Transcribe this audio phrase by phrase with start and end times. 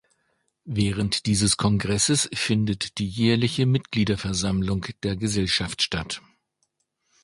[0.65, 6.23] Während dieses Kongresses findet die jährliche Mitgliederversammlung der Gesellschaft statt.